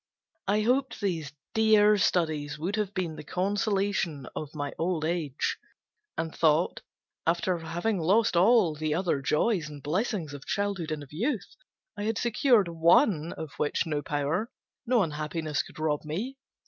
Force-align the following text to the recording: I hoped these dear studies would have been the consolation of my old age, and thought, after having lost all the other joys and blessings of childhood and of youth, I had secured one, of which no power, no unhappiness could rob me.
I 0.47 0.61
hoped 0.61 0.99
these 0.99 1.31
dear 1.53 1.95
studies 1.95 2.57
would 2.57 2.75
have 2.75 2.91
been 2.91 3.17
the 3.17 3.23
consolation 3.23 4.25
of 4.35 4.55
my 4.55 4.73
old 4.79 5.05
age, 5.05 5.59
and 6.17 6.35
thought, 6.35 6.81
after 7.27 7.59
having 7.59 7.99
lost 7.99 8.35
all 8.35 8.73
the 8.73 8.95
other 8.95 9.21
joys 9.21 9.69
and 9.69 9.83
blessings 9.83 10.33
of 10.33 10.47
childhood 10.47 10.89
and 10.89 11.03
of 11.03 11.13
youth, 11.13 11.55
I 11.95 12.05
had 12.05 12.17
secured 12.17 12.67
one, 12.67 13.33
of 13.33 13.51
which 13.57 13.85
no 13.85 14.01
power, 14.01 14.49
no 14.87 15.03
unhappiness 15.03 15.61
could 15.61 15.77
rob 15.77 16.03
me. 16.03 16.35